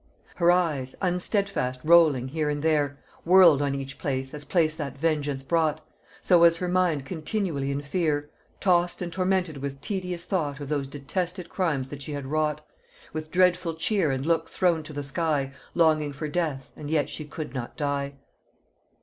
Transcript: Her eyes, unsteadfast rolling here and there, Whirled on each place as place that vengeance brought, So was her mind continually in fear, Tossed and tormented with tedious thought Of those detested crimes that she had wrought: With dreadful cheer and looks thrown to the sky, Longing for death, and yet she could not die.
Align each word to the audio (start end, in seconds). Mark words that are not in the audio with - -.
Her 0.37 0.49
eyes, 0.49 0.95
unsteadfast 0.99 1.79
rolling 1.83 2.29
here 2.29 2.49
and 2.49 2.63
there, 2.63 2.97
Whirled 3.23 3.61
on 3.61 3.75
each 3.75 3.99
place 3.99 4.33
as 4.33 4.45
place 4.45 4.73
that 4.73 4.97
vengeance 4.97 5.43
brought, 5.43 5.85
So 6.21 6.39
was 6.39 6.57
her 6.57 6.67
mind 6.67 7.05
continually 7.05 7.69
in 7.69 7.81
fear, 7.83 8.31
Tossed 8.59 9.03
and 9.03 9.13
tormented 9.13 9.57
with 9.57 9.79
tedious 9.79 10.25
thought 10.25 10.59
Of 10.59 10.69
those 10.69 10.87
detested 10.87 11.49
crimes 11.49 11.89
that 11.89 12.01
she 12.01 12.13
had 12.13 12.25
wrought: 12.25 12.65
With 13.13 13.29
dreadful 13.29 13.75
cheer 13.75 14.09
and 14.09 14.25
looks 14.25 14.49
thrown 14.49 14.81
to 14.85 14.91
the 14.93 15.03
sky, 15.03 15.53
Longing 15.75 16.13
for 16.13 16.27
death, 16.27 16.71
and 16.75 16.89
yet 16.89 17.07
she 17.07 17.23
could 17.23 17.53
not 17.53 17.77
die. 17.77 18.15